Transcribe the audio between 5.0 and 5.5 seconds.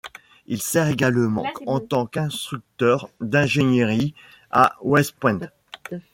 Point.